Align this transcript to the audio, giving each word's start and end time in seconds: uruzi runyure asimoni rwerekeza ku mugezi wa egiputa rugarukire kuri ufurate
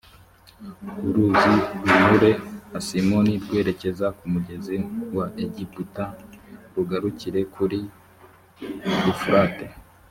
uruzi 1.07 1.51
runyure 1.81 2.31
asimoni 2.77 3.33
rwerekeza 3.43 4.05
ku 4.17 4.23
mugezi 4.33 4.77
wa 5.17 5.25
egiputa 5.43 6.03
rugarukire 6.73 7.41
kuri 7.55 7.79
ufurate 9.11 9.65